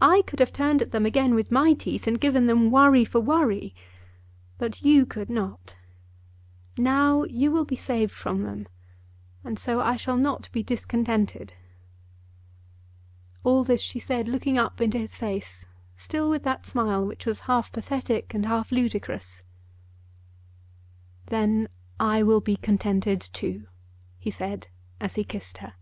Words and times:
I 0.00 0.22
could 0.26 0.40
have 0.40 0.52
turned 0.52 0.82
at 0.82 0.90
them 0.90 1.06
again 1.06 1.36
with 1.36 1.52
my 1.52 1.72
teeth, 1.72 2.08
and 2.08 2.20
given 2.20 2.48
them 2.48 2.72
worry 2.72 3.04
for 3.04 3.20
worry; 3.20 3.76
but 4.58 4.82
you 4.82 5.06
could 5.06 5.30
not. 5.30 5.76
Now 6.76 7.22
you 7.22 7.52
will 7.52 7.64
be 7.64 7.76
saved 7.76 8.10
from 8.10 8.42
them, 8.42 8.66
and 9.44 9.56
so 9.60 9.78
I 9.80 9.94
shall 9.94 10.16
not 10.16 10.50
be 10.50 10.64
discontented." 10.64 11.54
All 13.44 13.62
this 13.62 13.80
she 13.80 14.00
said 14.00 14.26
looking 14.26 14.58
up 14.58 14.80
into 14.80 14.98
his 14.98 15.14
face, 15.14 15.64
still 15.94 16.28
with 16.28 16.42
that 16.42 16.66
smile 16.66 17.04
which 17.06 17.24
was 17.24 17.38
half 17.46 17.70
pathetic 17.70 18.34
and 18.34 18.46
half 18.46 18.72
ludicrous. 18.72 19.44
"Then 21.26 21.68
I 22.00 22.24
will 22.24 22.40
be 22.40 22.56
contented 22.56 23.20
too," 23.20 23.68
he 24.18 24.32
said 24.32 24.66
as 25.00 25.14
he 25.14 25.22
kissed 25.22 25.58
her. 25.58 25.74